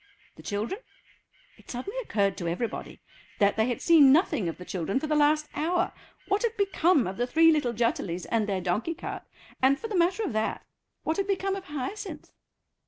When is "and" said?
8.31-8.49, 9.61-9.77